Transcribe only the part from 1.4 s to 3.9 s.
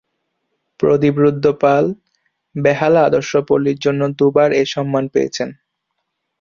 Pal "Behala আদর্শপল্লী"র